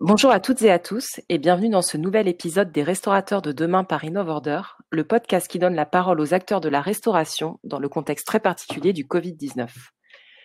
[0.00, 3.50] Bonjour à toutes et à tous et bienvenue dans ce nouvel épisode des Restaurateurs de
[3.50, 7.80] demain par InnovOrder, le podcast qui donne la parole aux acteurs de la restauration dans
[7.80, 9.66] le contexte très particulier du Covid-19.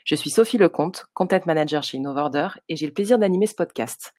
[0.05, 4.15] Je suis Sophie Lecomte, Content Manager chez InnovOrder et j'ai le plaisir d'animer ce podcast.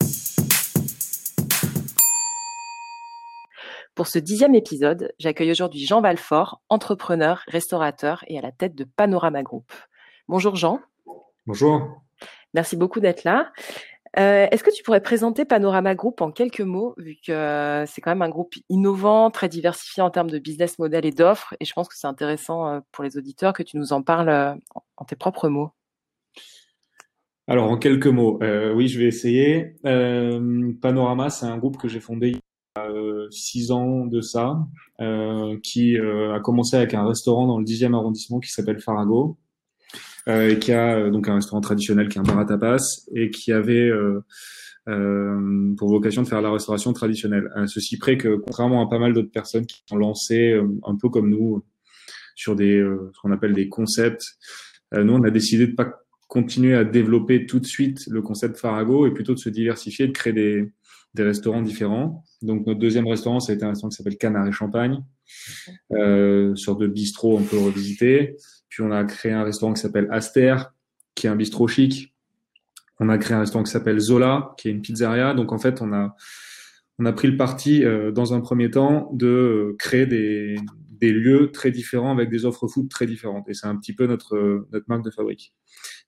[3.96, 8.84] Pour ce dixième épisode, j'accueille aujourd'hui Jean Valfort, entrepreneur, restaurateur et à la tête de
[8.84, 9.72] Panorama Group.
[10.28, 10.78] Bonjour Jean.
[11.44, 12.00] Bonjour.
[12.54, 13.50] Merci beaucoup d'être là.
[14.16, 18.00] Euh, est-ce que tu pourrais présenter Panorama Group en quelques mots, vu que euh, c'est
[18.00, 21.64] quand même un groupe innovant, très diversifié en termes de business model et d'offres, et
[21.64, 24.56] je pense que c'est intéressant euh, pour les auditeurs que tu nous en parles
[24.96, 25.70] en tes propres mots?
[27.48, 28.38] Alors en quelques mots,
[28.74, 29.74] oui, je vais essayer.
[30.80, 34.66] Panorama, c'est un groupe que j'ai fondé il y a six ans de ça,
[35.62, 39.36] qui a commencé avec un restaurant dans le 10e arrondissement qui s'appelle Farago,
[40.28, 42.46] euh, qui a euh, donc un restaurant traditionnel qui est un bar
[43.14, 44.20] et qui avait euh,
[44.88, 47.48] euh, pour vocation de faire la restauration traditionnelle.
[47.66, 51.30] ceci près que, contrairement à pas mal d'autres personnes qui ont lancé un peu comme
[51.30, 51.64] nous
[52.34, 54.36] sur des ce qu'on appelle des concepts,
[54.92, 59.06] nous on a décidé de pas continuer à développer tout de suite le concept Farago
[59.06, 60.72] et plutôt de se diversifier, de créer des,
[61.14, 62.24] des restaurants différents.
[62.42, 65.02] Donc notre deuxième restaurant, ça a été un restaurant qui s'appelle Canard et Champagne,
[65.92, 68.36] euh, sur de bistrot un peu revisité.
[68.68, 70.56] Puis on a créé un restaurant qui s'appelle Aster,
[71.14, 72.14] qui est un bistrot chic.
[73.00, 75.34] On a créé un restaurant qui s'appelle Zola, qui est une pizzeria.
[75.34, 76.14] Donc en fait, on a
[76.98, 80.56] on a pris le parti euh, dans un premier temps de créer des,
[80.90, 83.48] des lieux très différents avec des offres food très différentes.
[83.48, 85.54] Et c'est un petit peu notre notre marque de fabrique.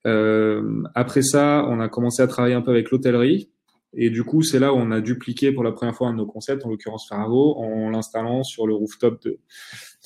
[0.07, 3.51] Euh, après ça, on a commencé à travailler un peu avec l'hôtellerie.
[3.95, 6.19] Et du coup, c'est là où on a dupliqué pour la première fois un de
[6.19, 9.39] nos concepts, en l'occurrence Farago, en l'installant sur le rooftop de,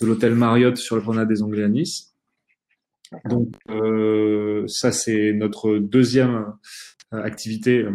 [0.01, 2.15] de l'hôtel Marriott sur le promenade des Anglais à Nice.
[3.29, 6.55] Donc euh, ça c'est notre deuxième
[7.13, 7.91] euh, activité, euh,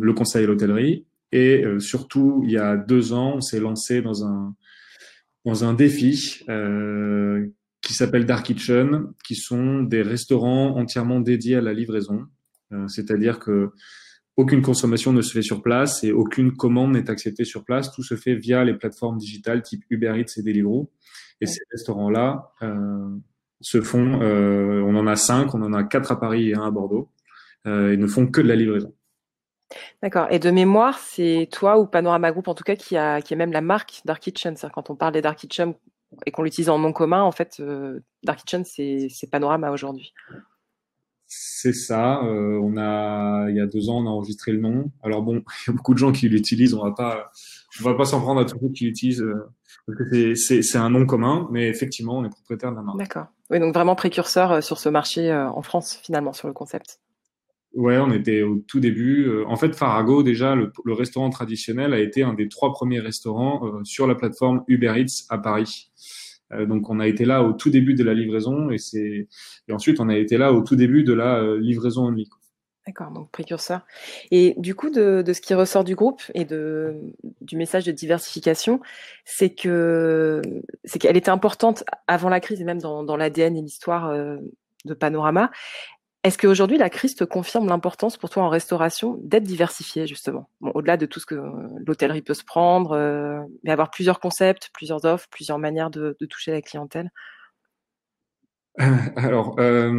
[0.00, 1.06] le conseil à l'hôtellerie.
[1.32, 4.56] Et surtout, il y a deux ans, on s'est lancé dans un
[5.44, 7.46] dans un défi euh,
[7.82, 12.26] qui s'appelle Dark Kitchen, qui sont des restaurants entièrement dédiés à la livraison.
[12.88, 13.70] C'est-à-dire que
[14.40, 17.92] aucune consommation ne se fait sur place et aucune commande n'est acceptée sur place.
[17.92, 20.90] Tout se fait via les plateformes digitales type Uber Eats et Deliveroo.
[21.42, 23.08] Et ces restaurants-là euh,
[23.60, 26.62] se font, euh, on en a cinq, on en a quatre à Paris et un
[26.62, 27.10] à Bordeaux.
[27.66, 28.94] Euh, ils ne font que de la livraison.
[30.02, 30.26] D'accord.
[30.30, 33.36] Et de mémoire, c'est toi ou Panorama Group en tout cas qui a qui est
[33.36, 34.56] même la marque Dark Kitchen.
[34.56, 35.74] C'est-à-dire quand on parle des Dark Kitchen
[36.24, 40.14] et qu'on l'utilise en nom commun, en fait, euh, Dark Kitchen c'est c'est Panorama aujourd'hui.
[41.32, 42.22] C'est ça.
[42.24, 44.90] Euh, on a il y a deux ans, on a enregistré le nom.
[45.02, 45.36] Alors bon,
[45.66, 46.74] il y a beaucoup de gens qui l'utilisent.
[46.74, 47.30] On va pas
[47.80, 49.48] on va pas s'en prendre à tous ceux qui l'utilisent euh,
[49.86, 52.98] parce que c'est c'est un nom commun, mais effectivement, on est propriétaire de la marque.
[52.98, 53.26] D'accord.
[53.50, 57.00] Oui, donc vraiment précurseur euh, sur ce marché euh, en France, finalement, sur le concept.
[57.74, 59.26] Ouais, on était au tout début.
[59.26, 63.62] Euh, en fait, Farago, déjà, le, restaurant traditionnel a été un des trois premiers restaurants
[63.84, 65.90] sur la plateforme Uber Eats à Paris.
[66.66, 69.28] Donc, on a été là au tout début de la livraison et c'est
[69.68, 72.26] et ensuite on a été là au tout début de la livraison en ligne.
[72.86, 73.82] D'accord, donc précurseur.
[74.30, 76.96] Et du coup, de, de, ce qui ressort du groupe et de,
[77.42, 78.80] du message de diversification,
[79.24, 80.40] c'est que
[80.84, 84.38] c'est qu'elle était importante avant la crise et même dans, dans l'ADN et l'histoire euh,
[84.86, 85.50] de Panorama.
[86.22, 90.50] Est-ce qu'aujourd'hui, la crise te confirme l'importance pour toi en restauration d'être diversifié, justement?
[90.60, 91.40] Au-delà de tout ce que
[91.86, 96.50] l'hôtellerie peut se prendre, euh, mais avoir plusieurs concepts, plusieurs offres, plusieurs manières de, toucher
[96.50, 97.10] la clientèle?
[99.16, 99.90] Alors, euh,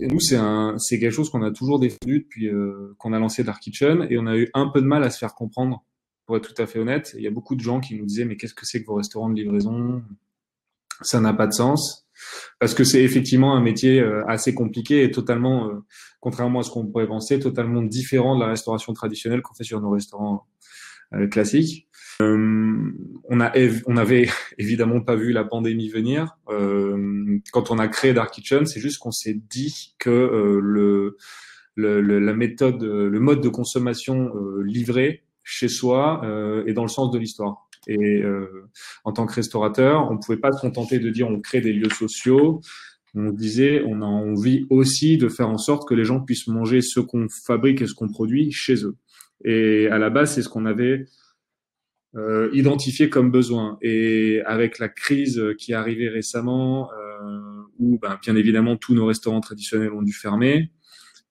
[0.00, 4.08] nous, c'est quelque chose qu'on a toujours défendu depuis euh, qu'on a lancé Dark Kitchen,
[4.10, 5.84] et on a eu un peu de mal à se faire comprendre,
[6.26, 7.14] pour être tout à fait honnête.
[7.16, 8.96] Il y a beaucoup de gens qui nous disaient, mais qu'est-ce que c'est que vos
[8.96, 10.02] restaurants de livraison?
[11.00, 12.03] Ça n'a pas de sens,
[12.58, 15.84] parce que c'est effectivement un métier euh, assez compliqué et totalement, euh,
[16.20, 19.80] contrairement à ce qu'on pourrait penser, totalement différent de la restauration traditionnelle qu'on fait sur
[19.80, 20.46] nos restaurants
[21.14, 21.88] euh, classiques.
[22.22, 22.92] Euh,
[23.24, 23.52] on, a,
[23.86, 24.28] on avait
[24.58, 26.36] évidemment pas vu la pandémie venir.
[26.48, 31.16] Euh, quand on a créé Dark Kitchen, c'est juste qu'on s'est dit que euh, le,
[31.76, 34.32] le, la méthode, le mode de consommation
[34.64, 36.22] livré chez soi
[36.66, 37.63] est dans le sens de l'histoire.
[37.86, 38.22] Et
[39.04, 41.90] en tant que restaurateur, on pouvait pas se contenter de dire on crée des lieux
[41.90, 42.60] sociaux.
[43.14, 46.80] On disait on a envie aussi de faire en sorte que les gens puissent manger
[46.80, 48.96] ce qu'on fabrique et ce qu'on produit chez eux.
[49.44, 51.06] Et à la base, c'est ce qu'on avait
[52.16, 53.78] euh, identifié comme besoin.
[53.82, 59.06] Et avec la crise qui est arrivée récemment, euh, où ben, bien évidemment tous nos
[59.06, 60.70] restaurants traditionnels ont dû fermer,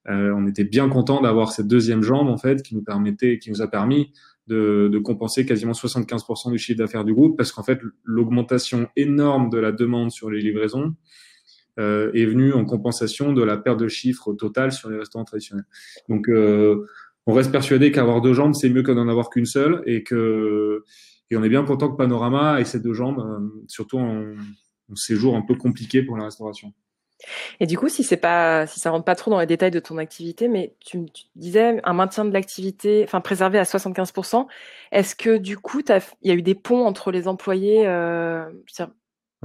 [0.10, 3.50] euh, on était bien content d'avoir cette deuxième jambe en fait qui nous permettait, qui
[3.50, 4.12] nous a permis
[4.48, 9.50] de, de compenser quasiment 75% du chiffre d'affaires du groupe, parce qu'en fait l'augmentation énorme
[9.50, 10.96] de la demande sur les livraisons
[11.80, 15.66] euh, est venue en compensation de la perte de chiffre total sur les restaurants traditionnels.
[16.08, 16.86] Donc euh,
[17.26, 20.84] on reste persuadé qu'avoir deux jambes, c'est mieux que d'en avoir qu'une seule et que
[21.32, 24.36] et on est bien content que Panorama ait ces deux jambes, euh, surtout en,
[24.92, 26.74] en ces jours un peu compliqués pour la restauration.
[27.60, 29.80] Et du coup, si c'est pas, si ça rentre pas trop dans les détails de
[29.80, 34.48] ton activité, mais tu, tu disais un maintien de l'activité, enfin préservé à 75%.
[34.92, 38.74] Est-ce que du coup, il y a eu des ponts entre les employés euh, Je
[38.74, 38.86] sais,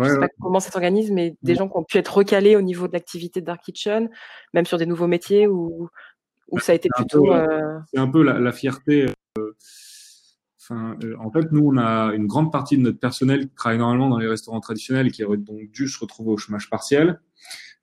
[0.03, 2.89] sais pas comment ça s'organise, mais des gens qui ont pu être recalés au niveau
[2.89, 4.11] de l'activité de Dark Kitchen,
[4.55, 5.89] même sur des nouveaux métiers, ou,
[6.51, 7.33] ou ça a été plutôt.
[7.33, 7.79] Euh...
[7.93, 9.07] C'est un peu la, la fierté.
[9.39, 9.57] Euh,
[10.71, 14.09] Euh, en fait, nous, on a une grande partie de notre personnel qui travaille normalement
[14.09, 17.21] dans les restaurants traditionnels qui aurait donc dû se retrouver au chômage partiel.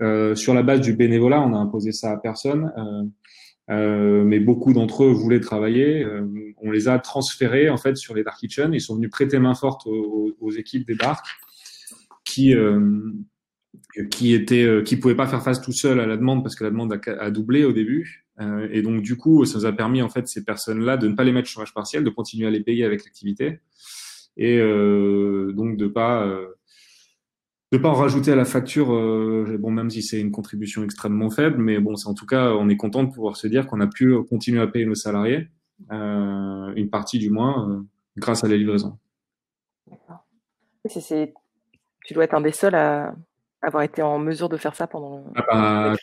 [0.02, 2.72] Euh, sur la base du bénévolat, on a imposé ça à personne,
[3.70, 6.06] euh, mais beaucoup d'entre eux voulaient travailler.
[6.62, 8.74] On les a transférés en fait sur les dark kitchen.
[8.74, 11.26] Ils sont venus prêter main forte aux, équipes des dark
[12.26, 12.54] qui
[14.12, 16.70] qui étaient qui pouvaient pas faire face tout seuls à la demande parce que la
[16.70, 18.25] demande a doublé au début.
[18.40, 21.24] Et donc du coup, ça nous a permis en fait ces personnes-là de ne pas
[21.24, 23.60] les mettre au chômage partiel, de continuer à les payer avec l'activité
[24.36, 26.28] et donc de pas
[27.72, 31.30] de pas en rajouter à la facture, euh, bon même si c'est une contribution extrêmement
[31.30, 33.82] faible, mais bon, c'est en tout cas, on est content de pouvoir se dire qu'on
[33.82, 35.50] a pu continuer à payer nos salariés,
[35.92, 37.82] euh, une partie du moins, euh,
[38.18, 38.98] grâce à la livraison.
[39.90, 40.26] D'accord.
[42.06, 43.16] Tu dois être un des seuls à
[43.66, 45.26] avoir été en mesure de faire ça pendant.
[45.36, 45.96] Ah bah,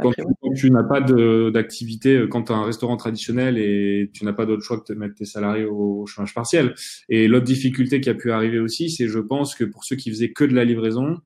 [0.00, 0.12] quand,
[0.54, 4.46] tu, n'as pas d'activité, euh, quand tu as un restaurant traditionnel et tu n'as pas
[4.46, 6.74] d'autre choix que de mettre tes salariés au, chômage partiel.
[7.08, 10.10] Et l'autre difficulté qui a pu arriver aussi, c'est je pense que pour ceux qui
[10.10, 11.18] faisaient que de la livraison,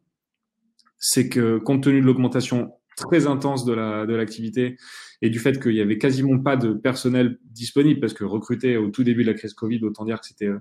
[0.99, 4.77] c'est que compte tenu de l'augmentation très intense de la de l'activité
[5.23, 8.91] et du fait qu'il y avait quasiment pas de personnel disponible parce que recruter au
[8.91, 10.59] tout début de la crise Covid, autant dire que c'était euh,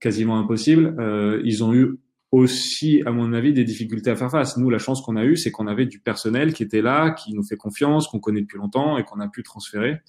[0.00, 0.96] quasiment impossible.
[1.00, 1.98] Euh, ils ont eu
[2.36, 4.58] aussi, à mon avis, des difficultés à faire face.
[4.58, 7.32] Nous, la chance qu'on a eue, c'est qu'on avait du personnel qui était là, qui
[7.32, 10.00] nous fait confiance, qu'on connaît depuis longtemps et qu'on a pu transférer.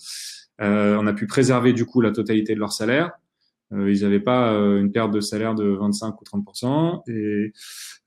[0.59, 3.11] Euh, on a pu préserver du coup la totalité de leur salaire.
[3.71, 7.53] Euh, ils n'avaient pas euh, une perte de salaire de 25 ou 30 et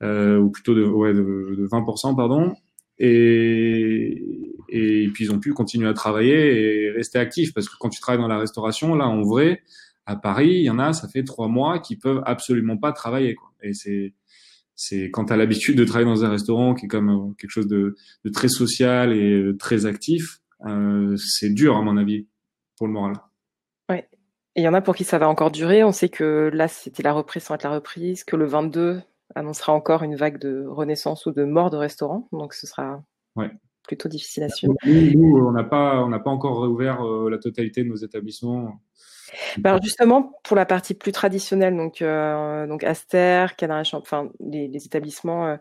[0.03, 2.53] euh, ou plutôt de, ouais, de, de 20% pardon.
[2.99, 4.23] Et,
[4.69, 7.99] et puis ils ont pu continuer à travailler et rester actifs parce que quand tu
[7.99, 9.63] travailles dans la restauration, là en vrai,
[10.05, 13.35] à Paris, il y en a, ça fait trois mois qui peuvent absolument pas travailler.
[13.35, 13.51] Quoi.
[13.63, 14.13] Et c'est
[14.75, 17.51] c'est quand tu as l'habitude de travailler dans un restaurant qui est comme euh, quelque
[17.51, 17.95] chose de,
[18.25, 22.27] de très social et très actif, euh, c'est dur à mon avis
[22.77, 23.15] pour le moral.
[23.89, 24.09] Ouais.
[24.55, 25.83] Et il y en a pour qui ça va encore durer.
[25.83, 29.01] On sait que là, c'était la reprise sans être la reprise, que le 22
[29.35, 32.27] annoncera encore une vague de renaissance ou de mort de restaurants.
[32.31, 33.03] Donc ce sera
[33.35, 33.51] ouais.
[33.83, 34.73] Plutôt difficile à suivre.
[34.85, 38.79] Nous, on n'a pas, on n'a pas encore réouvert euh, la totalité de nos établissements.
[39.57, 44.85] Ben justement, pour la partie plus traditionnelle, donc, euh, donc Aster, Canary enfin les, les
[44.85, 45.55] établissements, euh,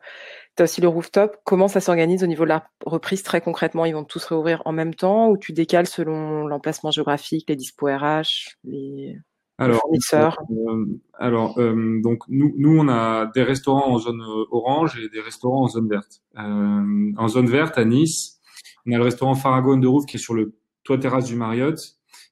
[0.56, 1.36] tu as aussi le rooftop.
[1.44, 3.84] Comment ça s'organise au niveau de la reprise très concrètement?
[3.84, 7.86] Ils vont tous réouvrir en même temps ou tu décales selon l'emplacement géographique, les dispo
[7.86, 9.16] RH, les,
[9.60, 10.86] alors, fournisseurs euh,
[11.18, 15.64] Alors, euh, donc nous, nous, on a des restaurants en zone orange et des restaurants
[15.64, 16.22] en zone verte.
[16.38, 18.40] Euh, en zone verte, à Nice,
[18.86, 21.78] on a le restaurant Faragon de Roof qui est sur le toit terrasse du Marriott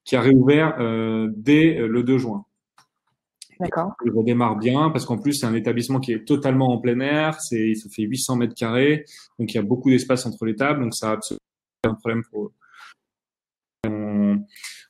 [0.04, 2.46] qui a réouvert euh, dès euh, le 2 juin.
[3.60, 3.92] D'accord.
[4.06, 7.38] Il redémarre bien parce qu'en plus c'est un établissement qui est totalement en plein air,
[7.42, 9.04] c'est ça fait 800 mètres carrés,
[9.38, 11.40] donc il y a beaucoup d'espace entre les tables, donc ça a absolument
[11.84, 12.52] un problème pour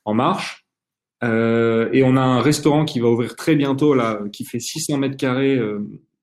[0.05, 0.68] en marche.
[1.23, 4.97] Euh, et on a un restaurant qui va ouvrir très bientôt là, qui fait 600
[4.97, 5.79] mètres carrés euh,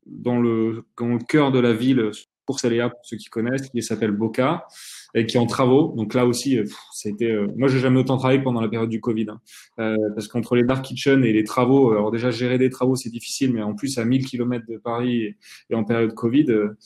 [0.06, 2.12] dans le dans le cœur de la ville,
[2.46, 4.66] pour Saléa pour ceux qui connaissent, qui s'appelle Boca
[5.14, 5.92] et qui est en travaux.
[5.96, 6.62] Donc là aussi, a
[7.08, 7.30] été.
[7.30, 9.40] Euh, moi, j'ai jamais autant travaillé pendant la période du Covid, hein.
[9.80, 13.10] euh, parce qu'entre les dark kitchen et les travaux, alors déjà gérer des travaux c'est
[13.10, 15.36] difficile, mais en plus à 1000 km de Paris
[15.70, 16.76] et, en période Covid, euh,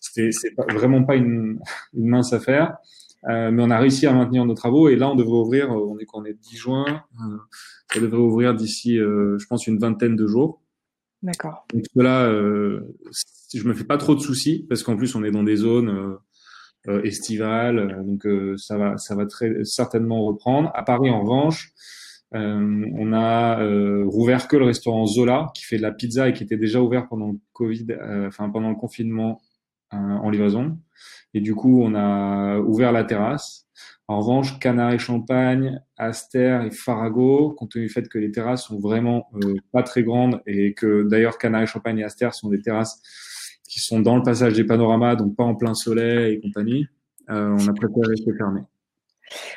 [0.00, 1.58] c'était c'est vraiment pas une,
[1.94, 2.76] une mince affaire.
[3.28, 5.86] Euh, mais on a réussi à maintenir nos travaux et là on devrait ouvrir, euh,
[5.88, 7.36] on est on est 10 juin, euh,
[7.92, 10.62] ça devrait ouvrir d'ici, je pense, une vingtaine de jours.
[11.22, 11.66] D'accord.
[11.74, 15.42] Donc là, je me fais pas trop de soucis parce qu'en plus on est dans
[15.42, 16.18] des zones
[16.86, 20.70] euh, estivale, euh, donc euh, ça va, ça va très certainement reprendre.
[20.74, 21.72] À Paris, en revanche,
[22.32, 23.56] on a
[24.04, 27.08] rouvert que le restaurant Zola qui fait de la pizza et qui était déjà ouvert
[27.08, 27.86] pendant le Covid,
[28.26, 29.40] enfin pendant le confinement
[29.90, 30.78] en livraison.
[31.34, 33.66] Et du coup, on a ouvert la terrasse.
[34.06, 38.78] En revanche, Canard Champagne, Aster et Farago, compte tenu du fait que les terrasses sont
[38.78, 39.30] vraiment
[39.70, 43.02] pas très grandes et que d'ailleurs Canard Champagne et Aster sont des terrasses
[43.68, 46.88] qui sont dans le passage des panoramas, donc pas en plein soleil et compagnie,
[47.28, 48.62] euh, on a préféré rester fermé.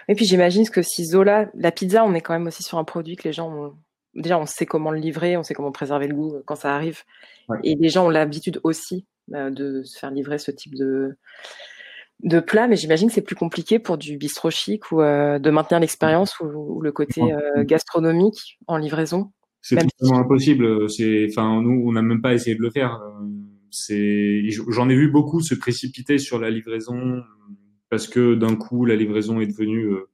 [0.09, 2.83] Et puis j'imagine que si Zola, la pizza, on est quand même aussi sur un
[2.83, 3.73] produit que les gens ont,
[4.13, 7.03] déjà on sait comment le livrer, on sait comment préserver le goût quand ça arrive,
[7.47, 7.59] ouais.
[7.63, 11.17] et les gens ont l'habitude aussi euh, de se faire livrer ce type de
[12.23, 15.49] de plats, mais j'imagine que c'est plus compliqué pour du bistrot chic ou euh, de
[15.49, 19.31] maintenir l'expérience ou, le côté euh, gastronomique en livraison.
[19.61, 20.89] C'est totalement impossible.
[20.89, 22.99] C'est, enfin, nous, on n'a même pas essayé de le faire.
[23.69, 27.21] C'est, j'en ai vu beaucoup se précipiter sur la livraison
[27.89, 30.09] parce que d'un coup, la livraison est devenue euh,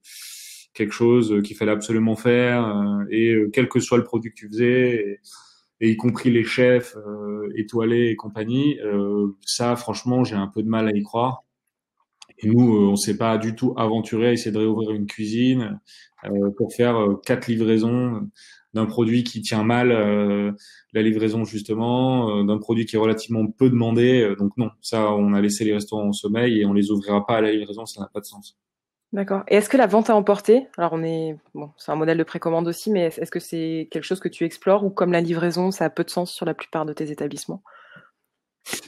[0.74, 4.96] quelque chose qu'il fallait absolument faire et quel que soit le produit que tu faisais.
[4.96, 5.20] Et,
[5.82, 6.96] y compris les chefs
[7.56, 8.80] étoilés et compagnie,
[9.46, 11.44] ça franchement j'ai un peu de mal à y croire.
[12.40, 15.80] Et nous, euh, on s'est pas du tout aventuré à essayer de réouvrir une cuisine
[16.26, 18.30] euh, pour faire euh, quatre livraisons
[18.74, 19.90] d'un produit qui tient mal
[20.94, 24.36] la livraison justement, d'un produit qui est relativement peu demandé.
[24.38, 27.38] donc non, ça, on a laissé les restaurants en sommeil et on les ouvrira pas
[27.38, 28.56] à la livraison, ça n'a pas de sens.
[29.14, 29.44] D'accord.
[29.48, 32.24] Et est-ce que la vente à emporter, alors on est, bon, c'est un modèle de
[32.24, 35.72] précommande aussi, mais est-ce que c'est quelque chose que tu explores ou comme la livraison,
[35.72, 37.64] ça a peu de sens sur la plupart de tes établissements?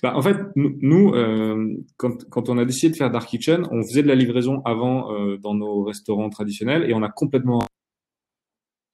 [0.04, 3.82] Bah, en fait, nous, euh, quand, quand, on a décidé de faire Dark Kitchen, on
[3.84, 7.62] faisait de la livraison avant euh, dans nos restaurants traditionnels et on a complètement.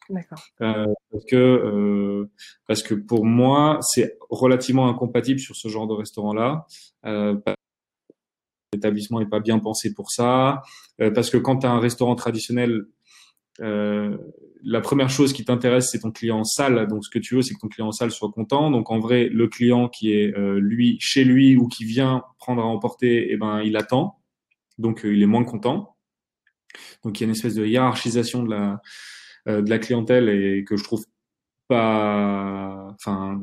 [0.09, 0.43] D'accord.
[0.61, 2.27] Euh, parce que
[2.67, 6.67] parce que pour moi, c'est relativement incompatible sur ce genre de restaurant-là.
[7.05, 7.35] Euh,
[8.75, 10.61] L'établissement n'est pas bien pensé pour ça.
[11.01, 12.85] Euh, parce que quand tu as un restaurant traditionnel,
[13.61, 14.17] euh,
[14.63, 16.87] la première chose qui t'intéresse, c'est ton client en salle.
[16.87, 18.71] Donc, ce que tu veux, c'est que ton client en salle soit content.
[18.71, 22.61] Donc, en vrai, le client qui est euh, lui chez lui ou qui vient prendre
[22.61, 24.19] à emporter, eh ben, il attend.
[24.77, 25.95] Donc, il est moins content.
[27.03, 28.81] Donc, il y a une espèce de hiérarchisation de la
[29.47, 31.05] de la clientèle et que je trouve
[31.67, 33.39] pas, enfin,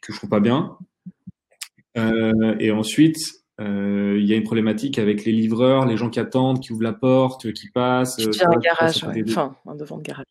[0.00, 0.78] que je trouve pas bien.
[1.96, 6.72] et ensuite, il y a une problématique avec les livreurs, les gens qui attendent, qui
[6.72, 8.16] ouvrent la porte, qui passent.
[8.16, 10.26] Qui devient un garage, enfin un devant de garage.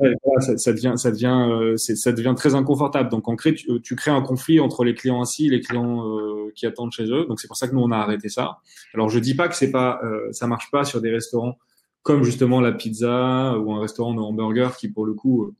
[0.00, 3.10] Ouais, ça, ça, devient, ça devient, euh, ça devient très inconfortable.
[3.10, 6.06] Donc, en crée, tu, tu, crées un conflit entre les clients assis et les clients
[6.06, 7.26] euh, qui attendent chez eux.
[7.26, 8.58] Donc, c'est pour ça que nous on a arrêté ça.
[8.94, 11.58] Alors, je dis pas que c'est pas, euh, ça marche pas sur des restaurants
[12.02, 15.54] comme justement la pizza ou un restaurant de hamburger qui, pour le coup,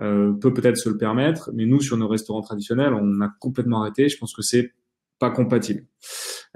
[0.00, 1.50] euh, peut peut-être se le permettre.
[1.52, 4.08] Mais nous, sur nos restaurants traditionnels, on a complètement arrêté.
[4.08, 4.72] Je pense que c'est
[5.24, 5.86] pas compatible.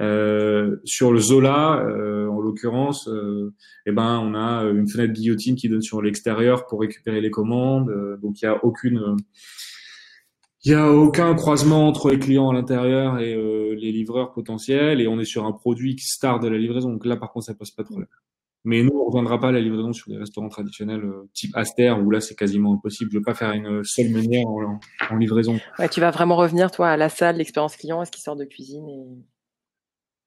[0.01, 3.55] Euh, sur le Zola, euh, en l'occurrence, euh,
[3.87, 7.91] eh ben on a une fenêtre guillotine qui donne sur l'extérieur pour récupérer les commandes.
[8.23, 9.17] donc il y a aucune,
[10.65, 13.35] il y a aucun croisement entre les clients à l'intérieur et
[13.75, 15.01] les livreurs potentiels.
[15.01, 16.93] Et on est sur un produit star de la livraison.
[16.93, 18.09] Donc là, par contre, ça pose pas de problème.
[18.69, 21.91] Mais nous, on ne reviendra pas la livraison sur des restaurants traditionnels euh, type Aster,
[21.93, 23.11] où là, c'est quasiment impossible.
[23.11, 24.79] Je ne veux pas faire une seule manière en,
[25.11, 25.59] en, livraison.
[25.79, 28.37] Ouais, tu vas vraiment revenir, toi, à la salle, l'expérience client, à ce qui sort
[28.37, 29.07] de cuisine et...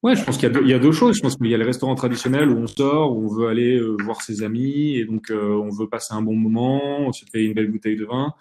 [0.01, 1.17] Ouais, je pense qu'il y, a deux, il y a deux choses.
[1.17, 3.77] Je pense qu'il y a les restaurants traditionnels où on sort, où on veut aller
[3.77, 7.23] euh, voir ses amis, et donc euh, on veut passer un bon moment, on se
[7.31, 8.33] fait une belle bouteille de vin.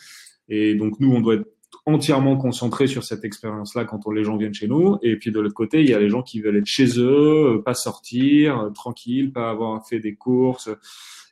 [0.49, 1.47] Et donc nous, on doit être
[1.87, 4.99] entièrement concentré sur cette expérience-là quand les gens viennent chez nous.
[5.03, 7.57] Et puis de l'autre côté, il y a les gens qui veulent être chez eux,
[7.57, 10.71] euh, pas sortir, euh, tranquille, pas avoir fait des courses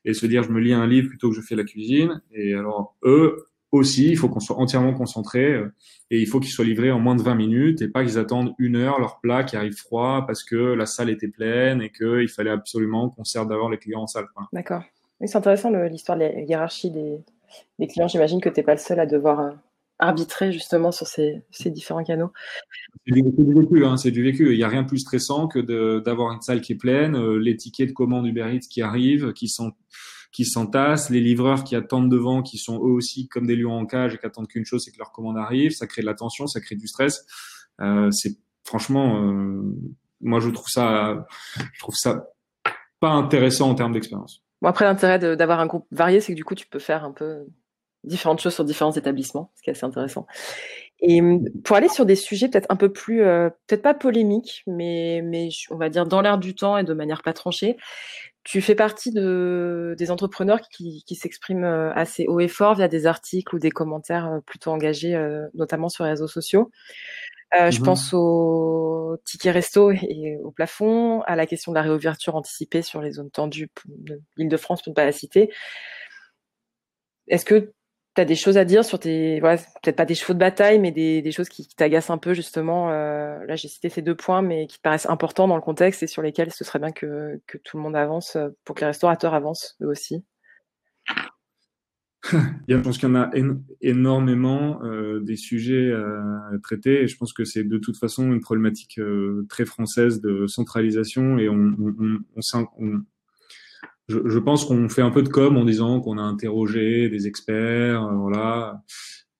[0.04, 2.22] et se dire je me lis un livre plutôt que je fais la cuisine.
[2.32, 5.72] Et alors eux aussi, il faut qu'on soit entièrement concentré euh,
[6.10, 8.54] et il faut qu'ils soient livrés en moins de 20 minutes et pas qu'ils attendent
[8.58, 12.28] une heure leur plat qui arrive froid parce que la salle était pleine et qu'il
[12.28, 14.26] fallait absolument qu'on serve d'abord les clients en salle.
[14.52, 14.82] D'accord.
[15.20, 17.18] Oui, c'est intéressant l'histoire de la hiérarchie des,
[17.78, 18.08] des clients.
[18.08, 19.52] J'imagine que tu n'es pas le seul à devoir
[19.98, 22.32] arbitrer justement sur ces, ces différents canaux
[23.06, 23.22] C'est du,
[23.54, 24.52] vécu, hein, c'est du vécu.
[24.52, 25.58] Il n'y a rien de plus stressant que
[26.00, 29.32] d'avoir une salle qui est pleine, euh, les tickets de commande Uber Eats qui arrivent,
[29.32, 29.72] qui sont
[30.30, 33.86] qui s'entassent, les livreurs qui attendent devant, qui sont eux aussi comme des lions en
[33.86, 35.72] cage et qui attendent qu'une chose, c'est que leur commande arrive.
[35.72, 37.24] Ça crée de la tension, ça crée du stress.
[37.80, 39.62] Euh, c'est franchement, euh,
[40.20, 41.26] moi je trouve ça,
[41.72, 42.28] je trouve ça
[43.00, 44.42] pas intéressant en termes d'expérience.
[44.60, 47.12] Bon après l'intérêt d'avoir un groupe varié, c'est que du coup tu peux faire un
[47.12, 47.46] peu
[48.04, 50.26] différentes choses sur différents établissements, ce qui est assez intéressant.
[51.00, 54.62] Et hum, pour aller sur des sujets peut-être un peu plus, euh, peut-être pas polémiques,
[54.66, 57.76] mais, mais on va dire dans l'air du temps et de manière pas tranchée,
[58.44, 62.88] tu fais partie de, des entrepreneurs qui, qui s'expriment euh, assez haut et fort via
[62.88, 65.16] des articles ou des commentaires euh, plutôt engagés,
[65.54, 66.70] notamment sur les réseaux sociaux.
[67.54, 71.82] Euh, Je mmh pense au ticket resto et au plafond, à la question de la
[71.82, 75.50] réouverture anticipée sur les zones tendues de l'Île-de-France, pour ne pas la citer.
[77.26, 77.72] Est-ce que
[78.22, 80.90] tu des choses à dire sur tes, voilà, peut-être pas des chevaux de bataille, mais
[80.90, 82.90] des, choses qui, t'agacent un peu justement.
[82.90, 86.06] Euh, là, j'ai cité ces deux points, mais qui paraissent importants dans le contexte et
[86.06, 89.34] sur lesquels ce serait bien que, tout le monde avance euh, pour que les restaurateurs
[89.34, 90.24] avancent eux aussi.
[92.68, 93.30] je pense qu'il y en a
[93.80, 98.40] énormément euh, des sujets à traiter et je pense que c'est de toute façon une
[98.40, 99.00] problématique
[99.48, 103.02] très française de centralisation et on, on, on, on
[104.08, 107.26] je, je pense qu'on fait un peu de com en disant qu'on a interrogé des
[107.26, 108.82] experts, euh, voilà.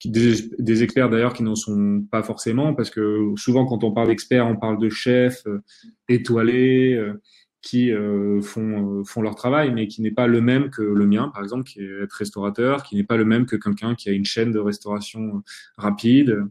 [0.04, 4.46] des, experts d'ailleurs qui n'en sont pas forcément, parce que souvent quand on parle d'experts,
[4.46, 5.62] on parle de chefs euh,
[6.08, 7.14] étoilés euh,
[7.62, 11.30] qui euh, font font leur travail, mais qui n'est pas le même que le mien,
[11.32, 14.24] par exemple, qui est restaurateur, qui n'est pas le même que quelqu'un qui a une
[14.24, 15.42] chaîne de restauration
[15.76, 16.44] rapide.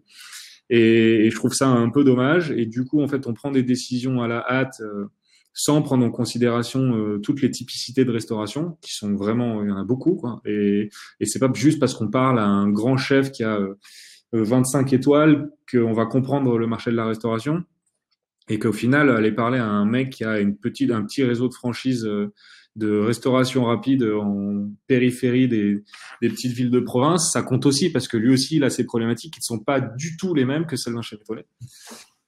[0.69, 2.51] Et, et, je trouve ça un peu dommage.
[2.51, 4.81] Et du coup, en fait, on prend des décisions à la hâte
[5.57, 9.71] sans prendre en considération euh, toutes les typicités de restauration, qui sont vraiment, il y
[9.71, 10.39] en a beaucoup, quoi.
[10.45, 13.59] Et, et c'est pas juste parce qu'on parle à un grand chef qui a
[14.33, 17.63] 25 euh, étoiles qu'on va comprendre le marché de la restauration,
[18.49, 21.47] et qu'au final, aller parler à un mec qui a une petite, un petit réseau
[21.47, 22.31] de franchise euh,
[22.75, 25.83] de restauration rapide en périphérie des,
[26.21, 28.85] des, petites villes de province, ça compte aussi parce que lui aussi, il a ses
[28.85, 31.45] problématiques qui ne sont pas du tout les mêmes que celles d'un chef étoilé.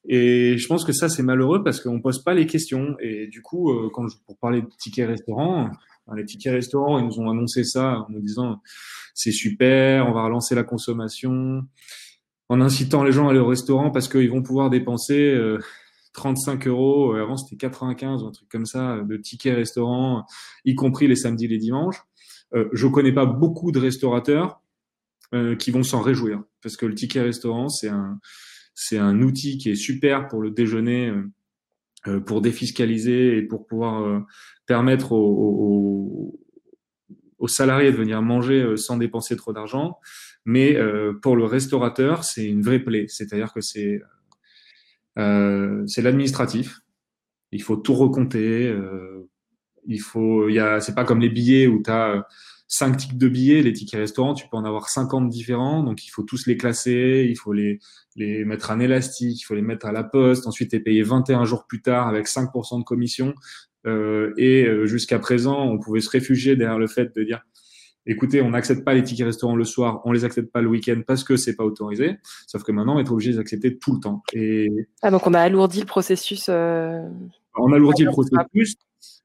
[0.08, 2.96] Et je pense que ça, c'est malheureux parce qu'on pose pas les questions.
[3.00, 5.70] Et du coup, euh, quand je, pour parler de tickets restaurants,
[6.16, 8.60] les tickets restaurants, ils nous ont annoncé ça en nous disant
[9.14, 11.62] c'est super, on va relancer la consommation,
[12.48, 15.38] en incitant les gens à aller au restaurant parce qu'ils vont pouvoir dépenser
[16.14, 17.14] 35 euh, euros.
[17.14, 20.24] Avant, c'était 95 ou un truc comme ça de tickets restaurants,
[20.64, 22.02] y compris les samedis, les dimanches.
[22.54, 24.60] Euh, je connais pas beaucoup de restaurateurs
[25.60, 28.18] qui vont s'en réjouir parce que le ticket restaurant, c'est un
[28.82, 31.30] c'est un outil qui est super pour le déjeuner, euh,
[32.06, 34.20] euh, pour défiscaliser et pour pouvoir euh,
[34.64, 36.34] permettre aux,
[37.46, 39.98] salariés de venir manger sans dépenser trop d'argent.
[40.44, 40.78] Mais
[41.20, 43.06] pour le restaurateur, c'est une vraie plaie.
[43.08, 44.00] C'est-à-dire que c'est
[45.16, 46.80] c'est l'administratif.
[47.50, 48.72] Il faut tout recompter.
[49.86, 52.26] il faut, il y a, c'est pas comme les billets où tu as
[52.70, 56.08] cinq tickets de billets, les tickets restaurants, tu peux en avoir 50 différents, donc il
[56.08, 57.80] faut tous les classer, il faut les,
[58.14, 61.02] les mettre en élastique, il faut les mettre à la poste, ensuite tu es payé
[61.02, 63.34] 21 jours plus tard avec 5% de commission.
[63.86, 67.40] Euh, et euh, jusqu'à présent, on pouvait se réfugier derrière le fait de dire
[68.06, 71.00] écoutez, on n'accepte pas les tickets restaurants le soir, on les accepte pas le week-end
[71.04, 72.18] parce que c'est pas autorisé.
[72.46, 74.22] Sauf que maintenant, on est obligé de les accepter tout le temps.
[74.32, 74.70] Et
[75.02, 76.46] ah, donc on a alourdi le processus.
[76.48, 77.02] Euh...
[77.56, 78.76] On a alourdi le processus.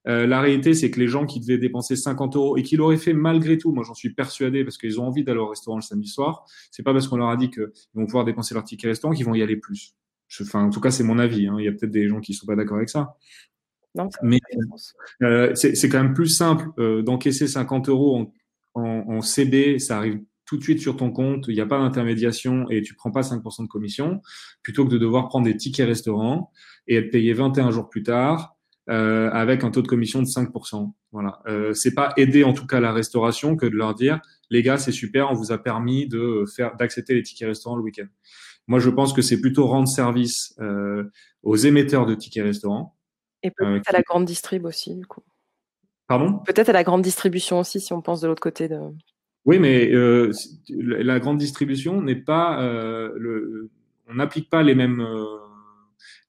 [0.07, 2.97] Euh, la réalité, c'est que les gens qui devaient dépenser 50 euros et qui l'auraient
[2.97, 5.81] fait malgré tout, moi j'en suis persuadé parce qu'ils ont envie d'aller au restaurant le
[5.81, 8.87] samedi soir, c'est pas parce qu'on leur a dit qu'ils vont pouvoir dépenser leur ticket
[8.87, 9.95] restaurant qu'ils vont y aller plus.
[10.41, 11.47] Enfin, en tout cas, c'est mon avis.
[11.47, 11.55] Hein.
[11.59, 13.15] Il y a peut-être des gens qui sont pas d'accord avec ça.
[13.95, 14.39] Non, Mais
[15.23, 18.29] euh, c'est quand même plus simple euh, d'encaisser 50 euros
[18.75, 21.79] en, en, CB, ça arrive tout de suite sur ton compte, il n'y a pas
[21.79, 24.21] d'intermédiation et tu prends pas 5% de commission,
[24.61, 26.51] plutôt que de devoir prendre des tickets restaurants
[26.87, 28.54] et être payé 21 jours plus tard
[28.87, 30.91] euh, avec un taux de commission de 5%.
[31.11, 31.41] Voilà.
[31.47, 34.19] Euh, c'est pas aider en tout cas la restauration que de leur dire
[34.51, 37.81] les gars c'est super, on vous a permis de faire d'accepter les tickets restaurants le
[37.81, 38.05] week-end.
[38.67, 41.03] Moi je pense que c'est plutôt rendre service euh,
[41.41, 42.95] aux émetteurs de tickets restaurants.
[43.41, 45.23] Et peut-être à la grande distrib aussi du coup.
[46.07, 46.37] Pardon?
[46.45, 48.77] Peut-être à la grande distribution aussi si on pense de l'autre côté de.
[49.45, 50.31] Oui, mais euh,
[50.69, 52.59] la grande distribution n'est pas
[53.15, 53.71] le,
[54.07, 55.03] on n'applique pas les mêmes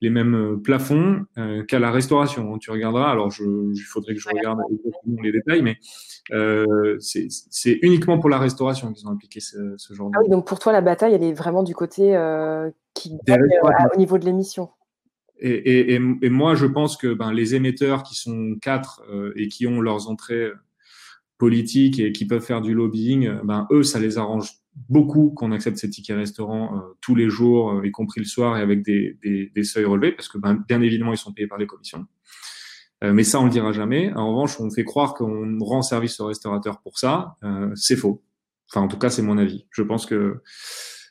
[0.01, 2.59] les mêmes euh, plafonds euh, qu'à la restauration.
[2.59, 4.59] Tu regarderas, alors je, il faudrait que je regarde
[5.23, 5.77] les détails, mais
[6.33, 10.47] euh, c'est uniquement pour la restauration qu'ils ont appliqué ce, ce genre ah oui, donc
[10.47, 14.71] pour toi, la bataille, elle est vraiment du côté euh, qui au niveau de l'émission.
[15.39, 19.03] Et, et, et, et, moi, je pense que ben, les émetteurs qui sont quatre
[19.37, 20.51] et qui ont leurs entrées
[21.37, 24.51] politiques et qui peuvent faire du lobbying, ben, eux, ça les arrange
[24.89, 28.57] beaucoup qu'on accepte ces tickets restaurants euh, tous les jours, euh, y compris le soir,
[28.57, 31.49] et avec des, des, des seuils relevés, parce que ben, bien évidemment, ils sont payés
[31.49, 32.07] par les commissions.
[33.05, 34.13] Euh, mais ça, on le dira jamais.
[34.15, 37.37] En revanche, on fait croire qu'on rend service aux restaurateurs pour ça.
[37.75, 38.23] c'est faux.
[38.71, 39.67] Enfin, en tout cas, c'est mon avis.
[39.71, 40.43] Je pense que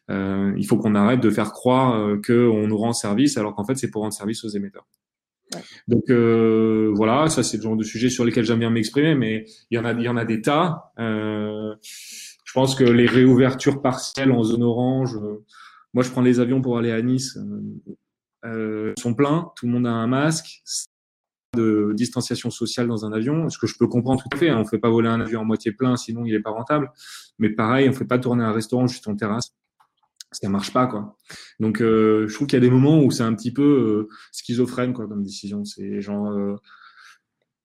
[0.09, 3.89] il faut qu'on arrête de faire croire qu'on nous rend service, alors qu'en fait, c'est
[3.89, 4.87] pour rendre service aux émetteurs.
[5.87, 9.75] Donc voilà, ça c'est le genre de sujet sur lesquels j'aime bien m'exprimer, mais il
[9.75, 10.91] y en a, il y en a des tas.
[10.99, 11.75] Euh,
[12.55, 15.43] pense que les réouvertures partielles en zone orange, euh,
[15.93, 17.93] moi je prends les avions pour aller à Nice, euh,
[18.45, 20.63] euh, sont pleins, tout le monde a un masque,
[21.55, 24.49] de distanciation sociale dans un avion, ce que je peux comprendre tout à fait.
[24.49, 26.91] Hein, on fait pas voler un avion à moitié plein, sinon il est pas rentable.
[27.39, 29.53] Mais pareil, on fait pas tourner un restaurant juste en terrasse,
[30.31, 31.17] ça marche pas quoi.
[31.59, 35.07] Donc je trouve qu'il y a des moments où c'est un petit peu schizophrène quoi
[35.07, 35.63] comme décision.
[35.65, 36.57] C'est genre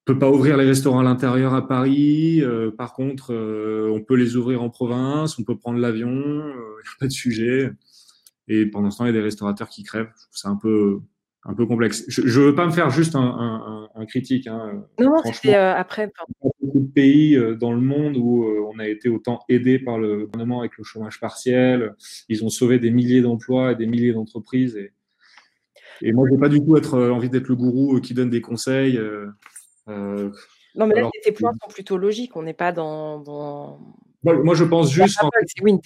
[0.05, 2.41] peut pas ouvrir les restaurants à l'intérieur à Paris.
[2.41, 6.17] Euh, par contre, euh, on peut les ouvrir en province, on peut prendre l'avion, il
[6.17, 7.71] euh, a pas de sujet.
[8.47, 10.11] Et pendant ce temps, il y a des restaurateurs qui crèvent.
[10.31, 10.99] C'est un peu
[11.43, 12.03] un peu complexe.
[12.07, 14.45] Je, je veux pas me faire juste un, un, un critique.
[14.47, 14.83] Hein.
[14.99, 16.03] Non, c'est après.
[16.03, 19.79] Il y a beaucoup de pays dans le monde où on a été autant aidé
[19.79, 21.95] par le gouvernement avec le chômage partiel.
[22.29, 24.75] Ils ont sauvé des milliers d'emplois et des milliers d'entreprises.
[24.75, 24.91] Et,
[26.01, 28.99] et moi, j'ai pas du tout être envie d'être le gourou qui donne des conseils.
[29.91, 30.31] Euh,
[30.75, 32.35] non, mais là, tes points sont plutôt logiques.
[32.35, 33.79] On n'est pas dans,
[34.23, 35.19] moi, je pense juste.
[35.61, 35.77] oui,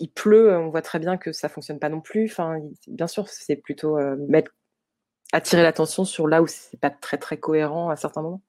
[0.00, 2.24] il pleut, on voit très bien que ça fonctionne pas non plus.
[2.24, 4.52] Enfin, bien sûr, c'est plutôt mettre,
[5.32, 8.42] attirer l'attention sur là où c'est pas très très cohérent à certains moments.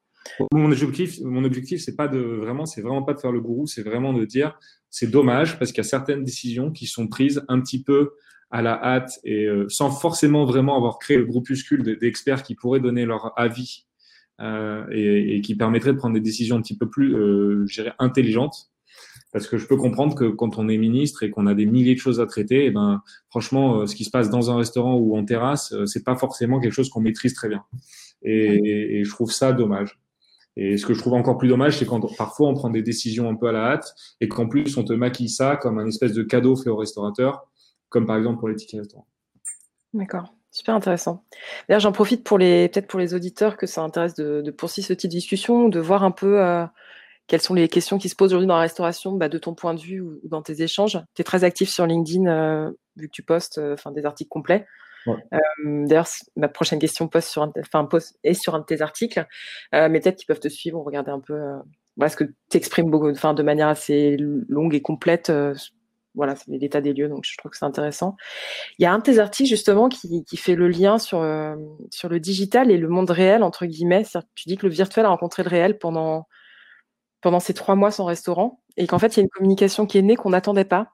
[0.53, 3.67] Mon objectif, mon objectif, c'est pas de vraiment, c'est vraiment pas de faire le gourou,
[3.67, 7.43] c'est vraiment de dire, c'est dommage parce qu'il y a certaines décisions qui sont prises
[7.47, 8.13] un petit peu
[8.51, 12.79] à la hâte et euh, sans forcément vraiment avoir créé le groupuscule d'experts qui pourraient
[12.79, 13.90] donner leur avis euh,
[14.91, 17.93] et, et, qui permettraient de prendre des décisions un petit peu plus, euh, je dirais,
[17.99, 18.71] intelligentes.
[19.31, 21.95] Parce que je peux comprendre que quand on est ministre et qu'on a des milliers
[21.95, 24.57] de choses à traiter, et eh ben franchement, euh, ce qui se passe dans un
[24.57, 27.63] restaurant ou en terrasse, euh, c'est pas forcément quelque chose qu'on maîtrise très bien.
[28.23, 29.99] Et, et, je trouve ça dommage.
[30.57, 33.29] Et ce que je trouve encore plus dommage, c'est quand parfois on prend des décisions
[33.29, 36.11] un peu à la hâte et qu'en plus on te maquille ça comme un espèce
[36.11, 37.49] de cadeau fait au restaurateur,
[37.87, 39.07] comme par exemple pour les tickets restaurants.
[39.93, 40.35] D'accord.
[40.51, 41.23] Super intéressant.
[41.67, 44.85] D'ailleurs, j'en profite pour les peut-être pour les auditeurs que ça intéresse de, de poursuivre
[44.85, 46.65] ce type de discussion, de voir un peu euh,
[47.27, 49.73] quelles sont les questions qui se posent aujourd'hui dans la restauration, bah, de ton point
[49.73, 50.99] de vue ou, dans tes échanges.
[51.15, 54.27] Tu es très actif sur LinkedIn, euh, vu que tu postes euh, enfin des articles
[54.27, 54.67] complets.
[55.63, 59.25] D'ailleurs, ma prochaine question poste sur un, enfin, poste est sur un de tes articles,
[59.71, 61.39] mais peut-être qu'ils peuvent te suivre, regarder un peu
[61.97, 64.15] voilà, ce que tu exprimes beaucoup, enfin, de manière assez
[64.47, 65.31] longue et complète
[66.15, 68.17] voilà, c'est l'état des lieux, donc je trouve que c'est intéressant.
[68.77, 71.55] Il y a un de tes articles justement qui, fait le lien sur, euh,
[71.89, 74.03] sur le digital et le monde réel, entre guillemets.
[74.35, 76.27] Tu dis que le virtuel a rencontré le réel pendant,
[77.39, 80.01] ces trois mois sans restaurant et qu'en fait, il y a une communication qui est
[80.01, 80.91] née qu'on n'attendait pas.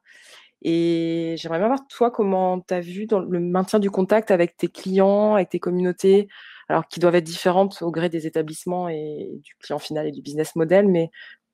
[0.64, 4.68] Et j'aimerais bien voir, toi, comment tu as vu le maintien du contact avec tes
[4.68, 6.28] clients, avec tes communautés,
[6.68, 10.22] alors qui doivent être différentes au gré des établissements et du client final et du
[10.22, 11.12] business model, mais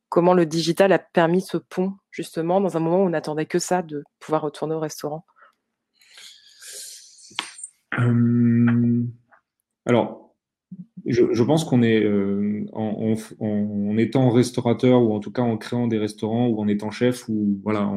[0.09, 3.59] comment le digital a permis ce pont, justement, dans un moment où on n'attendait que
[3.59, 5.25] ça, de pouvoir retourner au restaurant?
[7.99, 9.03] Euh,
[9.85, 10.35] Alors,
[11.05, 15.97] je, pense qu'on est, euh, en, étant restaurateur, ou en tout cas en créant des
[15.97, 17.91] restaurants, ou en étant chef, ou voilà,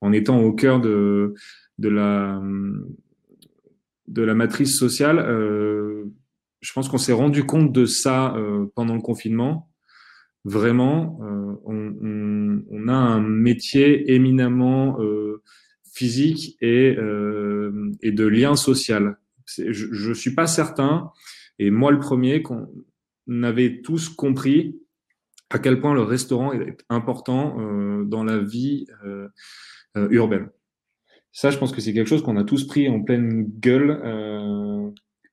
[0.00, 1.34] en, étant au cœur de,
[1.78, 2.40] la,
[4.34, 6.04] matrice sociale, euh,
[6.60, 8.36] je pense qu'on s'est rendu compte de ça
[8.74, 9.70] pendant le confinement
[10.46, 15.42] vraiment, euh, on, a un métier éminemment euh,
[15.92, 19.18] physique et, euh, et de lien social.
[19.46, 21.10] Je ne suis pas certain,
[21.58, 22.68] et moi le premier, qu'on
[23.42, 24.80] avait tous compris
[25.50, 27.56] à quel point le restaurant est important
[28.04, 28.86] dans la vie
[29.94, 30.48] urbaine.
[31.30, 34.02] Ça, je pense que c'est quelque chose qu'on a tous pris en pleine gueule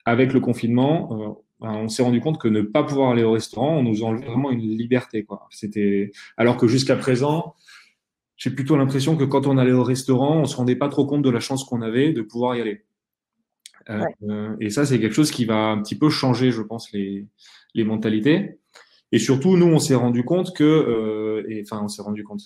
[0.06, 3.84] avec le confinement on s'est rendu compte que ne pas pouvoir aller au restaurant, on
[3.84, 5.24] nous enlevait vraiment une liberté.
[5.24, 5.48] Quoi.
[5.50, 7.56] C'était alors que jusqu'à présent,
[8.36, 11.22] j'ai plutôt l'impression que quand on allait au restaurant, on se rendait pas trop compte
[11.22, 12.84] de la chance qu'on avait de pouvoir y aller.
[13.90, 16.92] Euh, euh, et ça, c'est quelque chose qui va un petit peu changer, je pense,
[16.92, 17.26] les,
[17.74, 18.60] les mentalités.
[19.12, 22.42] Et surtout, nous, on s'est rendu compte que, euh, et, enfin, on s'est rendu compte.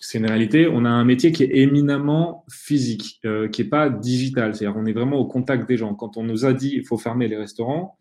[0.00, 0.68] C'est une réalité.
[0.70, 3.20] On a un métier qui est éminemment physique,
[3.52, 4.54] qui est pas digital.
[4.54, 5.94] C'est-à-dire, on est vraiment au contact des gens.
[5.94, 7.98] Quand on nous a dit il faut fermer les restaurants,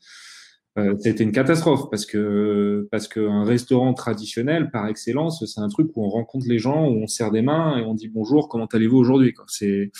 [0.77, 5.89] euh, c'était une catastrophe parce que parce qu'un restaurant traditionnel par excellence c'est un truc
[5.95, 8.67] où on rencontre les gens où on serre des mains et on dit bonjour comment
[8.67, 9.91] allez-vous aujourd'hui c'est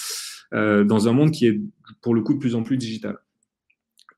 [0.54, 1.60] euh, dans un monde qui est
[2.02, 3.18] pour le coup de plus en plus digital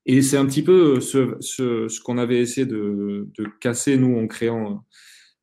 [0.06, 4.17] et c'est un petit peu ce, ce, ce qu'on avait essayé de, de, casser nous
[4.17, 4.84] en créant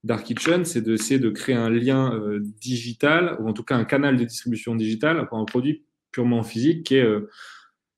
[0.05, 3.85] Dark Kitchen c'est d'essayer de créer un lien euh, digital ou en tout cas un
[3.85, 7.31] canal de distribution digitale pour un produit purement physique qui est, euh,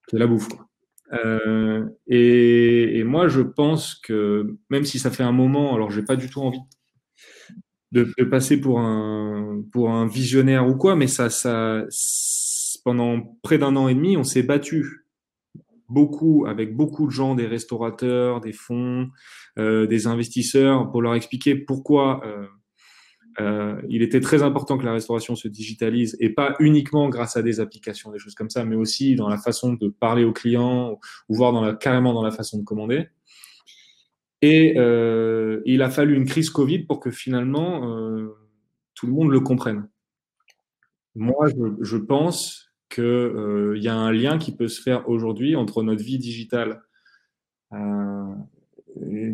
[0.09, 0.68] qui est la bouffe quoi.
[1.13, 6.03] Euh, et, et, moi, je pense que même si ça fait un moment, alors j'ai
[6.03, 6.61] pas du tout envie
[7.93, 11.87] de, de, passer pour un pour un visionnaire ou quoi, mais ça, ça
[12.85, 15.05] pendant près d'un an et demi, on s'est battu
[15.89, 19.09] beaucoup avec beaucoup de gens, des restaurateurs, des fonds,
[19.59, 22.47] euh, des investisseurs, pour leur expliquer pourquoi euh,
[23.41, 27.43] euh, il était très important que la restauration se digitalise et pas uniquement grâce à
[27.43, 30.99] des applications, des choses comme ça, mais aussi dans la façon de parler aux clients
[31.29, 33.09] ou voir dans la, carrément dans la façon de commander.
[34.43, 38.29] Et euh, il a fallu une crise Covid pour que finalement euh,
[38.95, 39.89] tout le monde le comprenne.
[41.15, 45.83] Moi, je, je pense qu'il y a un lien qui peut se faire aujourd'hui entre
[45.83, 46.83] notre vie digitale